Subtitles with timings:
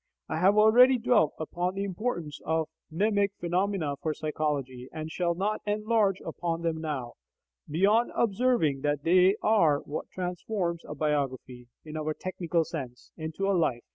[0.27, 5.61] I have already dwelt upon the importance of mnemic phenomena for psychology, and shall not
[5.63, 7.13] enlarge upon them now,
[7.69, 13.53] beyond observing that they are what transforms a biography (in our technical sense) into a
[13.53, 13.83] life.